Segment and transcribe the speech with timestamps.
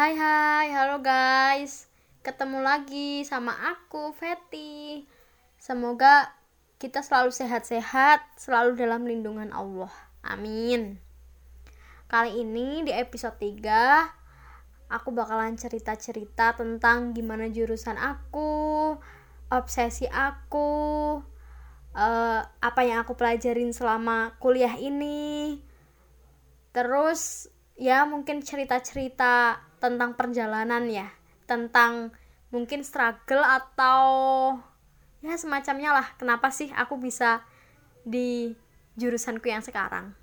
[0.00, 1.84] Hai hai, halo guys.
[2.24, 5.04] Ketemu lagi sama aku, Feti.
[5.60, 6.32] Semoga
[6.80, 9.92] kita selalu sehat-sehat Selalu dalam lindungan Allah.
[10.24, 10.96] Amin.
[12.08, 18.96] Kali ini di episode 3 Aku bakalan cerita-cerita tentang gimana jurusan aku
[19.52, 20.72] Obsesi aku
[21.92, 25.60] uh, Apa yang aku pelajarin selama kuliah ini.
[26.72, 31.08] Terus ya mungkin cerita-cerita tentang perjalanan ya.
[31.48, 32.14] Tentang
[32.54, 34.02] mungkin struggle atau
[35.24, 36.06] ya semacamnya lah.
[36.20, 37.42] Kenapa sih aku bisa
[38.06, 38.54] di
[38.94, 40.14] jurusanku yang sekarang?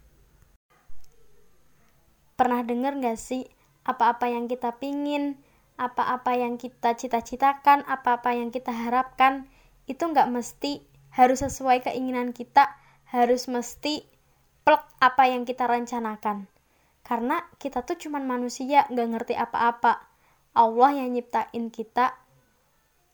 [2.37, 3.49] Pernah denger gak sih
[3.83, 5.41] apa-apa yang kita pingin
[5.77, 9.49] apa-apa yang kita cita-citakan apa-apa yang kita harapkan?
[9.85, 12.77] Itu nggak mesti harus sesuai keinginan kita
[13.09, 14.03] harus mesti
[14.67, 16.51] plek apa yang kita rencanakan
[17.07, 20.03] karena kita tuh cuman manusia nggak ngerti apa-apa.
[20.51, 22.19] Allah yang nyiptain kita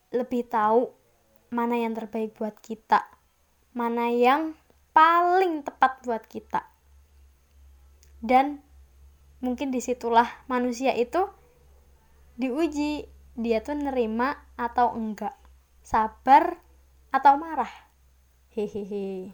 [0.10, 0.90] lebih tahu
[1.54, 3.14] mana yang terbaik buat kita
[3.74, 4.54] mana yang
[4.94, 6.70] paling tepat buat kita.
[8.22, 8.62] Dan
[9.42, 11.28] mungkin di situlah manusia itu
[12.38, 15.34] diuji dia tuh nerima atau enggak.
[15.82, 16.62] Sabar
[17.10, 17.70] atau marah.
[18.54, 19.34] Hehehe.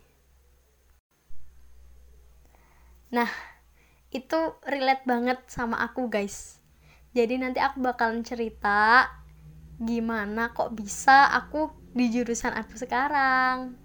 [3.12, 3.30] Nah
[4.10, 6.58] itu relate banget sama aku guys.
[7.14, 9.10] Jadi nanti aku bakalan cerita
[9.80, 13.78] gimana kok bisa aku di jurusan aku sekarang.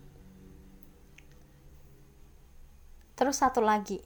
[3.14, 4.02] Terus satu lagi.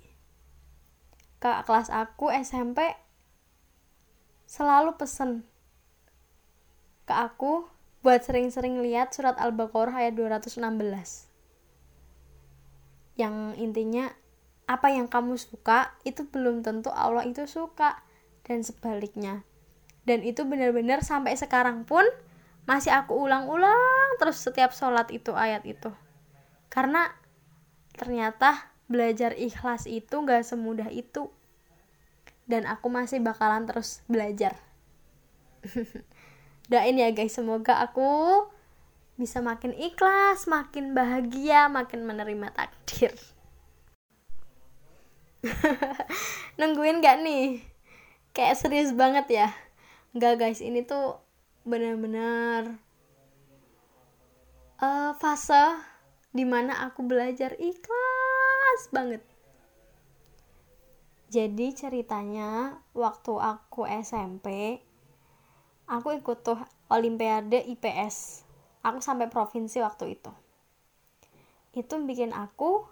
[1.38, 2.82] Kakak kelas aku SMP
[4.50, 5.46] selalu pesen
[7.06, 7.70] ke aku
[8.02, 10.60] buat sering-sering lihat surat Al-Baqarah ayat 216
[13.18, 14.14] yang intinya
[14.68, 18.04] apa yang kamu suka itu belum tentu Allah itu suka
[18.44, 19.40] dan sebaliknya.
[20.04, 22.04] Dan itu benar-benar sampai sekarang pun
[22.68, 25.88] masih aku ulang-ulang terus setiap sholat itu ayat itu.
[26.68, 27.08] Karena
[27.96, 31.32] ternyata belajar ikhlas itu gak semudah itu.
[32.44, 34.56] Dan aku masih bakalan terus belajar.
[36.70, 37.32] Doain ya guys.
[37.32, 38.44] Semoga aku
[39.16, 43.10] bisa makin ikhlas makin bahagia makin menerima takdir
[46.58, 47.62] nungguin gak nih?
[48.34, 49.48] Kayak serius banget ya?
[50.16, 51.22] Gak guys ini tuh
[51.68, 52.80] bener-bener
[54.80, 55.78] uh, fase
[56.32, 59.22] di mana aku belajar ikhlas banget.
[61.28, 64.80] Jadi ceritanya waktu aku SMP
[65.88, 68.48] aku ikut tuh olimpiade IPS
[68.80, 70.32] aku sampai provinsi waktu itu.
[71.76, 72.88] Itu bikin aku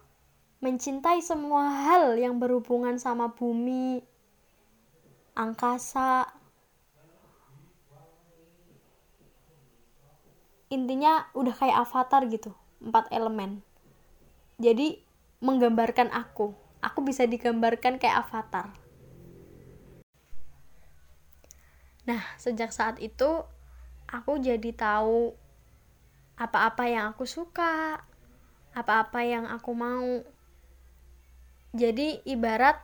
[0.61, 4.01] mencintai semua hal yang berhubungan sama bumi,
[5.37, 6.33] angkasa.
[10.73, 12.51] Intinya udah kayak avatar gitu,
[12.83, 13.63] empat elemen.
[14.57, 14.99] Jadi
[15.45, 18.73] menggambarkan aku, aku bisa digambarkan kayak avatar.
[22.07, 23.45] Nah, sejak saat itu
[24.09, 25.35] aku jadi tahu
[26.39, 28.01] apa-apa yang aku suka,
[28.73, 30.23] apa-apa yang aku mau
[31.77, 32.81] jadi ibarat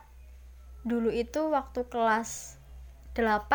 [0.85, 2.61] dulu itu waktu kelas
[3.17, 3.49] 8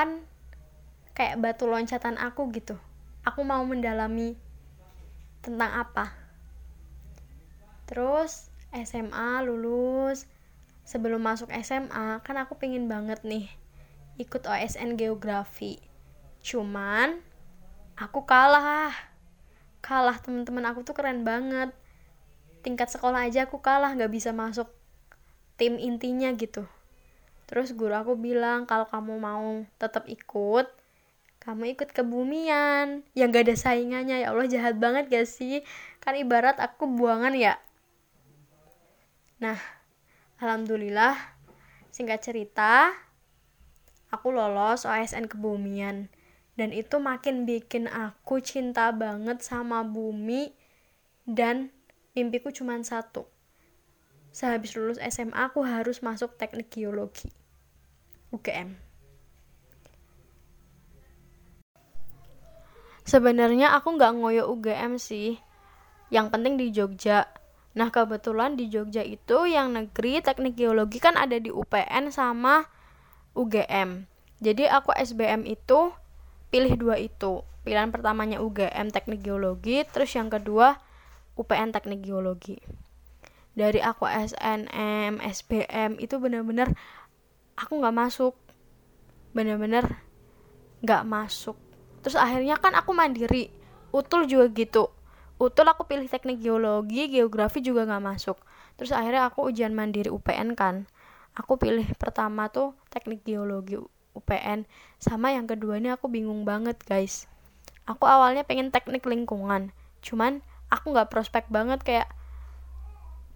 [1.15, 2.75] kayak batu loncatan aku gitu.
[3.23, 4.35] Aku mau mendalami
[5.43, 6.15] tentang apa.
[7.87, 10.27] Terus SMA lulus.
[10.89, 13.47] Sebelum masuk SMA kan aku pengen banget nih
[14.17, 15.77] ikut OSN geografi.
[16.41, 17.21] Cuman
[17.99, 18.95] aku kalah.
[19.85, 21.71] Kalah temen-temen aku tuh keren banget.
[22.65, 24.78] Tingkat sekolah aja aku kalah nggak bisa masuk
[25.59, 26.65] tim intinya gitu.
[27.51, 30.71] Terus guru aku bilang kalau kamu mau tetap ikut
[31.39, 33.07] kamu ikut kebumian.
[33.17, 34.17] Yang gak ada saingannya.
[34.21, 35.65] Ya Allah jahat banget gak sih?
[36.03, 37.57] Kan ibarat aku buangan ya.
[39.41, 39.57] Nah
[40.43, 41.17] alhamdulillah
[41.89, 42.93] singkat cerita
[44.13, 46.13] aku lolos OSN kebumian.
[46.59, 50.53] Dan itu makin bikin aku cinta banget sama bumi
[51.23, 51.71] dan
[52.19, 53.31] mimpiku cuma satu
[54.35, 57.29] sehabis lulus SMA aku harus masuk teknik geologi.
[58.29, 58.77] UGM
[63.09, 65.41] sebenarnya aku nggak ngoyo UGM sih.
[66.13, 67.25] Yang penting di Jogja.
[67.73, 72.69] Nah kebetulan di Jogja itu yang negeri teknik geologi kan ada di UPN sama
[73.33, 74.09] UGM
[74.39, 75.91] jadi aku SBM itu
[76.55, 77.43] pilih dua itu.
[77.67, 79.83] Pilihan pertamanya UGM teknik geologi.
[79.83, 80.79] Terus yang kedua
[81.35, 82.59] UPN teknik geologi
[83.59, 86.71] dari aku SNM SBM itu bener-bener
[87.59, 88.39] aku nggak masuk.
[89.35, 89.99] Bener-bener
[90.87, 91.59] nggak masuk.
[92.07, 93.51] Terus akhirnya kan aku mandiri
[93.91, 94.95] utul juga gitu.
[95.43, 98.39] Utul aku pilih teknik geologi geografi juga nggak masuk.
[98.79, 100.87] Terus akhirnya aku ujian mandiri UPN kan.
[101.35, 103.79] Aku pilih pertama tuh teknik geologi
[104.15, 104.67] UPN
[104.99, 107.27] sama yang kedua ini aku bingung banget guys.
[107.87, 109.75] Aku awalnya pengen teknik lingkungan.
[110.03, 112.07] Cuman aku nggak prospek banget kayak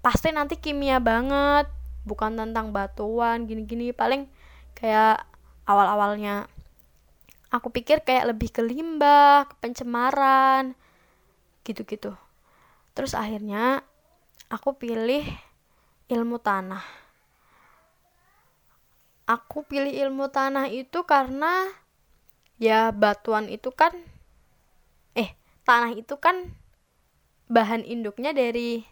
[0.02, 1.70] pasti nanti kimia banget
[2.02, 3.94] bukan tentang batuan gini-gini.
[3.94, 4.26] Paling
[4.74, 5.22] kayak
[5.64, 6.50] awal-awalnya
[7.54, 10.74] aku pikir kayak lebih ke limbah ke pencemaran
[11.62, 12.12] gitu-gitu.
[12.92, 13.86] Terus akhirnya
[14.50, 15.24] aku pilih
[16.10, 16.82] ilmu tanah.
[19.30, 21.70] Aku pilih ilmu tanah itu karena
[22.58, 23.94] ya batuan itu kan
[25.14, 25.32] eh
[25.62, 26.52] tanah itu kan
[27.46, 28.91] bahan induknya dari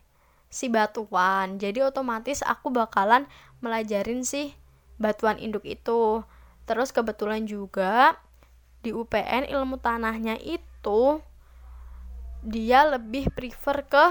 [0.50, 1.56] si batuan.
[1.56, 3.24] Jadi otomatis aku bakalan
[3.62, 4.52] melajarin si
[4.98, 6.26] batuan induk itu.
[6.66, 8.18] Terus kebetulan juga
[8.82, 11.22] di UPN ilmu tanahnya itu
[12.42, 14.04] dia lebih prefer ke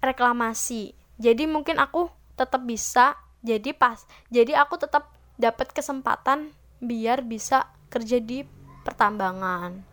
[0.00, 0.96] reklamasi.
[1.20, 4.00] Jadi mungkin aku tetap bisa jadi pas
[4.32, 8.44] jadi aku tetap dapat kesempatan biar bisa kerja di
[8.84, 9.84] pertambangan.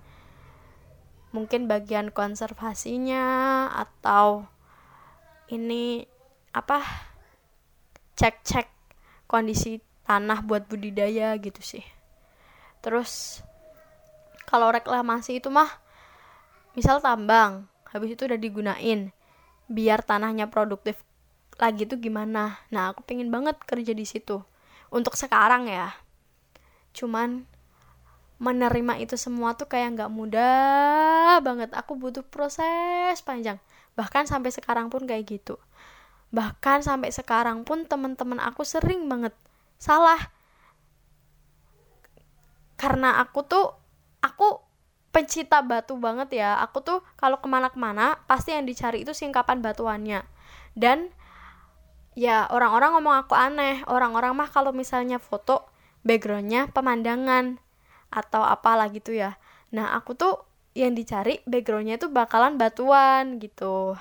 [1.35, 4.47] Mungkin bagian konservasinya atau
[5.47, 6.03] ini
[6.51, 6.83] apa
[8.17, 8.67] cek-cek
[9.29, 11.85] kondisi tanah buat budidaya gitu sih.
[12.83, 13.43] Terus
[14.47, 15.67] kalau reklamasi itu mah
[16.73, 19.11] misal tambang habis itu udah digunain
[19.67, 20.99] biar tanahnya produktif
[21.59, 22.59] lagi tuh gimana?
[22.71, 24.39] Nah aku pengen banget kerja di situ.
[24.87, 25.91] Untuk sekarang ya.
[26.95, 27.43] Cuman
[28.37, 31.73] menerima itu semua tuh kayak nggak mudah banget.
[31.75, 33.59] Aku butuh proses panjang
[33.97, 35.57] bahkan sampai sekarang pun kayak gitu.
[36.29, 39.33] Bahkan sampai sekarang pun teman-teman aku sering banget
[39.81, 40.31] salah.
[42.77, 43.73] Karena aku tuh
[44.21, 44.61] aku
[45.09, 46.61] pencinta batu banget ya.
[46.61, 50.21] Aku tuh kalau ke mana-kemana pasti yang dicari itu singkapan batuannya.
[50.77, 51.09] Dan
[52.13, 53.81] ya orang-orang ngomong aku aneh.
[53.89, 55.65] Orang-orang mah kalau misalnya foto
[56.05, 57.57] backgroundnya pemandangan
[58.13, 59.41] atau apalah gitu ya.
[59.73, 60.46] Nah aku tuh
[60.77, 63.97] yang dicari backgroundnya itu bakalan batuan gitu.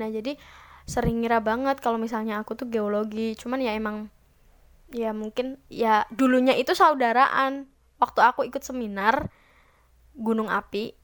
[0.00, 0.40] Nah jadi
[0.88, 3.36] sering ngira banget kalau misalnya aku tuh geologi.
[3.36, 4.08] Cuman ya emang
[4.88, 7.68] ya mungkin ya dulunya itu saudaraan.
[8.00, 9.28] Waktu aku ikut seminar
[10.16, 10.96] gunung api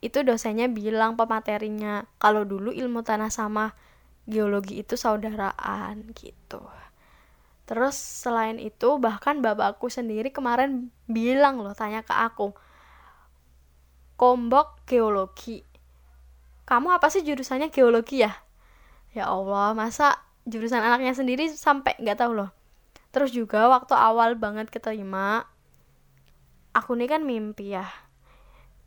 [0.00, 3.70] itu dosennya bilang pematerinya kalau dulu ilmu tanah sama
[4.26, 6.64] geologi itu saudaraan gitu.
[7.70, 12.50] Terus selain itu bahkan bapakku sendiri kemarin bilang loh tanya ke aku
[14.20, 15.64] Kombok Geologi.
[16.68, 18.36] Kamu apa sih jurusannya geologi ya?
[19.16, 22.52] Ya Allah, masa jurusan anaknya sendiri sampai nggak tahu loh.
[23.16, 25.48] Terus juga waktu awal banget keterima,
[26.76, 27.88] aku nih kan mimpi ya.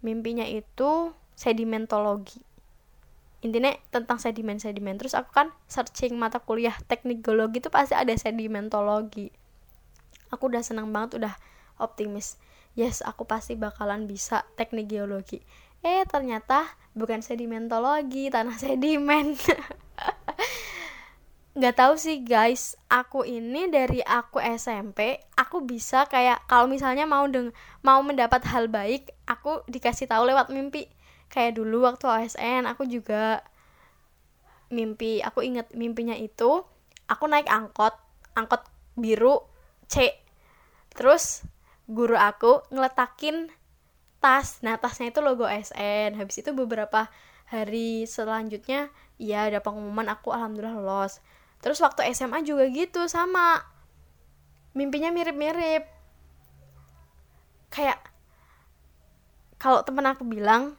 [0.05, 2.37] Mimpinya itu sedimentologi.
[3.41, 5.01] Intinya tentang sedimen-sedimen.
[5.01, 9.33] Terus aku kan searching mata kuliah teknik geologi itu pasti ada sedimentologi.
[10.29, 11.33] Aku udah senang banget, udah
[11.81, 12.37] optimis
[12.73, 15.41] yes aku pasti bakalan bisa teknik geologi.
[15.83, 16.65] Eh ternyata
[16.95, 19.35] bukan sedimentologi tanah sedimen.
[21.53, 22.73] Nggak tahu sih guys.
[22.89, 27.53] Aku ini dari aku SMP aku bisa kayak kalau misalnya mau deng
[27.85, 30.89] mau mendapat hal baik aku dikasih tahu lewat mimpi.
[31.29, 33.45] Kayak dulu waktu OSN aku juga
[34.73, 36.65] mimpi aku inget mimpinya itu
[37.05, 37.93] aku naik angkot
[38.33, 38.65] angkot
[38.97, 39.45] biru
[39.85, 40.09] C.
[40.97, 41.45] Terus
[41.87, 43.51] guru aku ngeletakin
[44.23, 44.63] tas.
[44.63, 47.11] Nah tasnya itu logo SN habis itu beberapa
[47.51, 48.87] hari selanjutnya
[49.19, 51.19] ya ada pengumuman aku alhamdulillah lolos.
[51.59, 53.63] Terus waktu SMA juga gitu sama.
[54.75, 55.85] Mimpinya mirip-mirip.
[57.71, 57.99] Kayak
[59.59, 60.75] kalau temen aku bilang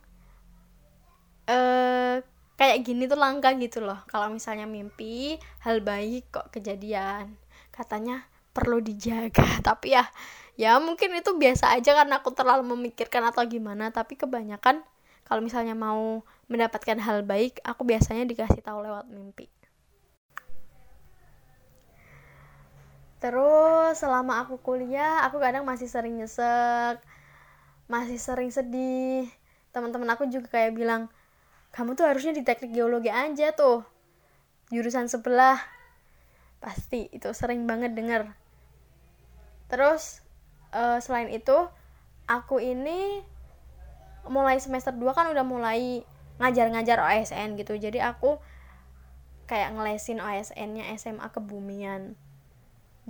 [1.49, 2.21] eh
[2.55, 4.01] kayak gini tuh langka gitu loh.
[4.09, 7.37] Kalau misalnya mimpi hal baik kok kejadian.
[7.73, 9.59] Katanya perlu dijaga.
[9.69, 10.07] Tapi ya
[10.55, 13.91] ya mungkin itu biasa aja karena aku terlalu memikirkan atau gimana.
[13.91, 14.81] Tapi kebanyakan
[15.27, 19.51] kalau misalnya mau mendapatkan hal baik aku biasanya dikasih tahu lewat mimpi.
[23.19, 27.03] Terus selama aku kuliah aku kadang masih sering nyesek
[27.89, 29.29] masih sering sedih.
[29.75, 31.11] Teman-teman aku juga kayak bilang
[31.75, 33.83] kamu tuh harusnya di teknik geologi aja tuh
[34.69, 35.57] jurusan sebelah.
[36.61, 38.44] Pasti itu sering banget denger
[39.75, 40.23] terus
[40.71, 41.67] uh, selain itu
[42.31, 43.27] aku ini
[44.31, 46.07] mulai semester 2 kan udah mulai
[46.39, 47.75] ngajar-ngajar OSN gitu.
[47.75, 48.39] Jadi aku
[49.51, 52.15] kayak ngelesin OSN-nya SMA kebumian.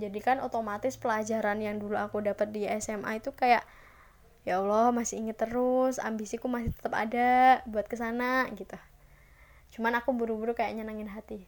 [0.01, 3.61] Jadi kan otomatis pelajaran yang dulu aku dapat di SMA itu kayak
[4.41, 8.75] ya Allah masih inget terus ambisiku masih tetap ada buat ke sana gitu.
[9.77, 11.45] Cuman aku buru-buru kayak nyenengin hati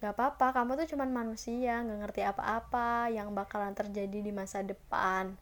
[0.00, 5.36] gak apa-apa kamu tuh cuman manusia gak ngerti apa-apa yang bakalan terjadi di masa depan.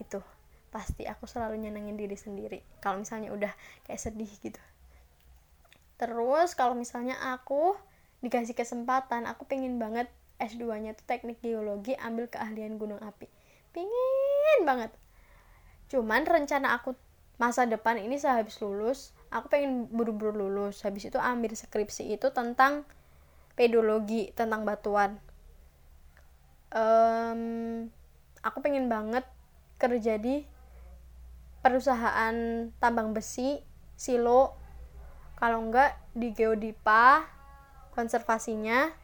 [0.00, 0.24] Itu
[0.72, 2.64] pasti aku selalu nyenengin diri sendiri.
[2.80, 3.52] Kalau misalnya udah
[3.84, 4.60] kayak sedih gitu.
[6.00, 7.76] Terus kalau misalnya aku
[8.24, 10.08] dikasih kesempatan aku pengen banget
[10.40, 13.28] S2 nya tuh teknik geologi ambil keahlian gunung api.
[13.76, 14.88] Pingin banget.
[15.92, 16.96] Cuman rencana aku
[17.36, 20.80] masa depan ini sehabis lulus aku pengen buru-buru lulus.
[20.82, 22.88] Habis itu ambil skripsi itu tentang
[23.60, 25.20] pedologi tentang batuan.
[26.72, 27.92] Um,
[28.40, 29.28] aku pengen banget
[29.76, 30.48] kerja di
[31.60, 32.32] perusahaan
[32.80, 33.60] tambang besi
[34.00, 34.56] silo.
[35.36, 37.28] Kalau enggak di geodipa
[37.92, 38.96] konservasinya.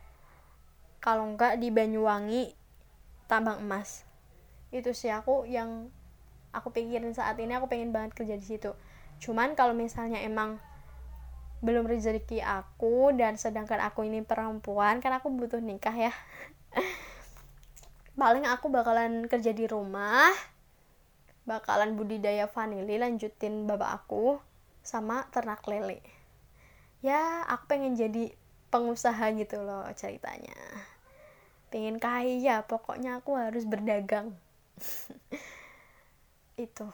[1.05, 2.57] Kalau enggak di Banyuwangi
[3.29, 4.09] tambang emas.
[4.73, 5.93] Itu sih aku yang
[6.57, 8.73] aku pikirin saat ini aku pengen banget kerja di situ.
[9.21, 10.57] Cuman kalau misalnya emang
[11.65, 16.13] belum rezeki aku dan sedangkan aku ini perempuan kan aku butuh nikah ya.
[18.21, 20.33] Paling aku bakalan kerja di rumah
[21.47, 24.43] bakalan budidaya vanili lanjutin bapak aku
[24.83, 26.03] sama ternak lele.
[27.01, 28.35] Ya aku pengen jadi
[28.75, 30.59] pengusaha gitu loh ceritanya.
[31.71, 34.35] Pengen kaya pokoknya aku harus berdagang.
[36.59, 36.91] Itu.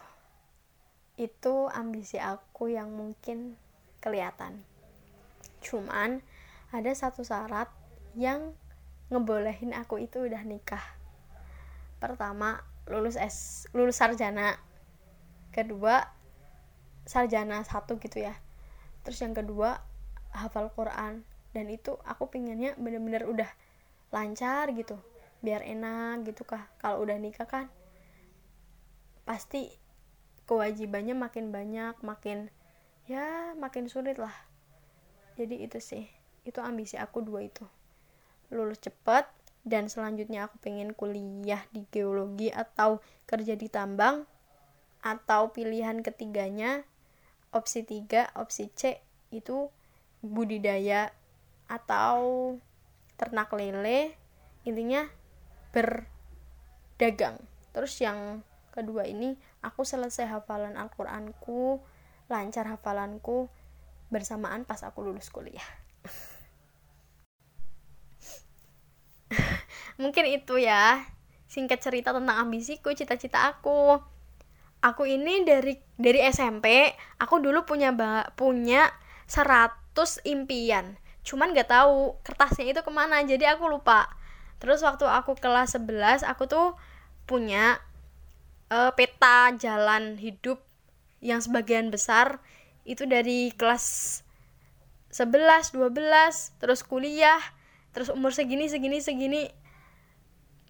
[1.17, 3.57] Itu ambisi aku yang mungkin
[4.03, 4.67] kelihatan.
[5.63, 6.21] Cuman
[6.75, 7.71] ada satu syarat
[8.19, 8.53] yang
[9.09, 10.83] ngebolehin aku itu udah nikah.
[12.03, 14.59] Pertama lulus S lulus sarjana.
[15.55, 16.03] Kedua
[17.07, 18.35] sarjana satu gitu ya.
[19.07, 19.79] Terus yang kedua
[20.35, 21.23] hafal Quran.
[21.53, 23.51] Dan itu aku pinginnya bener-bener udah
[24.11, 24.99] lancar gitu.
[25.45, 26.67] Biar enak gitu kah.
[26.83, 27.71] Kalau udah nikah kan
[29.23, 29.71] pasti
[30.51, 32.51] kewajibannya makin banyak makin
[33.07, 34.35] ya makin sulit lah.
[35.39, 36.05] Jadi itu sih.
[36.43, 37.65] Itu ambisi aku dua itu.
[38.53, 39.25] Lulus cepet
[39.63, 42.99] dan selanjutnya aku pengen kuliah di geologi atau
[43.31, 44.27] kerja di tambang
[45.03, 46.87] atau pilihan ketiganya
[47.55, 49.03] opsi tiga opsi C
[49.35, 49.71] itu
[50.23, 51.11] budidaya
[51.67, 52.55] atau
[53.19, 54.15] ternak lele
[54.63, 55.07] intinya
[55.75, 57.39] berdagang.
[57.75, 58.43] Terus yang
[58.75, 61.83] kedua ini aku selesai hafalan Al-Quranku
[62.33, 63.53] lancar hafalanku
[64.09, 65.69] bersamaan pas aku lulus kuliah.
[70.03, 71.05] Mungkin itu ya
[71.45, 74.01] singkat cerita tentang ambisiku cita-cita aku.
[74.83, 77.93] Aku ini dari dari SMP aku dulu punya
[78.35, 78.89] punya
[79.29, 80.97] 100 impian.
[81.23, 84.11] Cuman gak tahu kertasnya itu ke mana jadi aku lupa.
[84.59, 86.75] Terus waktu aku kelas 11 aku tuh
[87.29, 87.79] punya
[88.73, 90.59] uh, peta jalan hidup
[91.23, 92.43] yang sebagian besar
[92.83, 94.21] itu dari kelas
[95.15, 97.39] 11, 12, terus kuliah,
[97.95, 99.43] terus umur segini segini segini.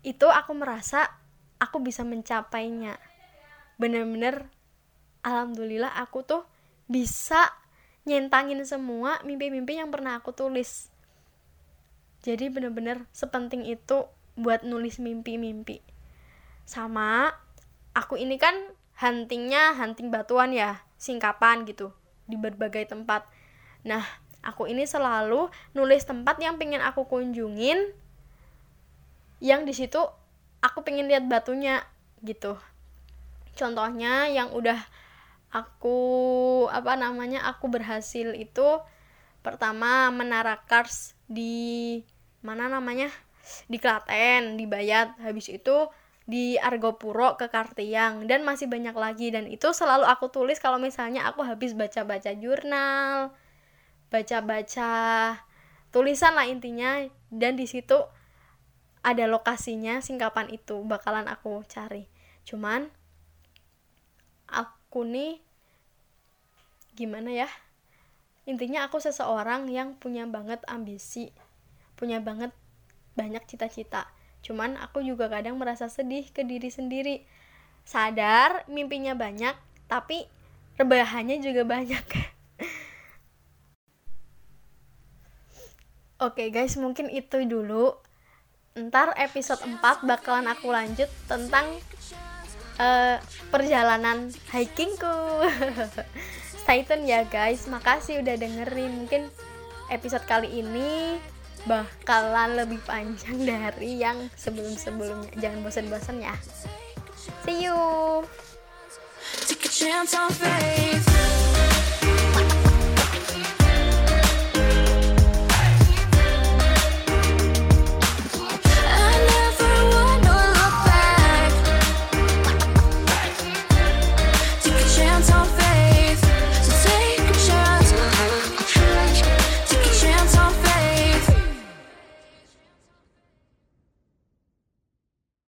[0.04, 1.08] Itu aku merasa
[1.56, 3.00] aku bisa mencapainya.
[3.80, 4.52] Bener-bener
[5.24, 6.42] alhamdulillah aku tuh
[6.90, 7.48] bisa
[8.04, 10.92] nyentangin semua mimpi-mimpi yang pernah aku tulis.
[12.22, 15.80] Jadi bener-bener sepenting itu buat nulis mimpi-mimpi.
[16.66, 17.30] Sama
[17.94, 18.54] aku ini kan
[19.02, 21.90] huntingnya hunting batuan ya singkapan gitu
[22.30, 23.26] di berbagai tempat.
[23.82, 24.06] Nah
[24.46, 27.90] aku ini selalu nulis tempat yang pengen aku kunjungin
[29.42, 29.98] yang di situ
[30.62, 31.82] aku pengen lihat batunya
[32.22, 32.54] gitu.
[33.58, 34.78] Contohnya yang udah
[35.50, 35.98] aku
[36.70, 38.78] apa namanya aku berhasil itu
[39.42, 41.98] pertama menara Kars di
[42.46, 43.10] mana namanya
[43.66, 45.18] di Klaten di Bayat.
[45.18, 45.90] Habis itu
[46.24, 49.28] di Argopuro ke Kartiang dan masih banyak lagi.
[49.34, 53.34] Dan itu selalu aku tulis kalau misalnya aku habis baca-baca jurnal
[54.12, 54.90] baca-baca
[55.88, 57.02] tulisan lah intinya.
[57.32, 57.96] Dan di situ
[59.02, 62.06] ada lokasinya singkapan itu bakalan aku cari.
[62.44, 62.86] Cuman
[64.46, 65.40] aku nih
[66.94, 67.48] gimana ya?
[68.44, 71.30] Intinya aku seseorang yang punya banget ambisi
[72.02, 72.50] punya banget
[73.14, 74.10] banyak cita-cita
[74.42, 77.22] cuman aku juga kadang merasa sedih ke diri sendiri.
[77.82, 79.54] Sadar mimpinya banyak
[79.90, 80.26] tapi
[80.76, 82.06] rebahannya juga banyak.
[86.22, 87.98] Oke okay guys, mungkin itu dulu.
[88.78, 91.66] Ntar episode 4 bakalan aku lanjut tentang
[92.78, 93.18] uh,
[93.50, 95.18] perjalanan hikingku.
[96.62, 97.66] Stay tune ya guys.
[97.66, 99.02] Makasih udah dengerin.
[99.02, 99.28] Mungkin
[99.90, 101.18] episode kali ini
[101.68, 105.30] bakalan lebih panjang dari yang sebelum-sebelumnya.
[105.38, 106.34] Jangan bosan-bosan ya.
[107.46, 107.78] See you.
[109.46, 111.11] Take a chance on fate.